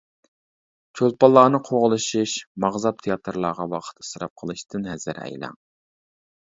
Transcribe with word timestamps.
چولپانلارنى 0.99 1.59
قوغلىشىش، 1.67 2.35
ماغزاپ 2.67 3.05
تىياتىرلارغا 3.05 3.71
ۋاقىت 3.77 4.03
ئىسراپ 4.05 4.37
قىلىشتىن 4.43 4.93
ھەزەر 4.93 5.25
ئەيلەڭ. 5.25 5.59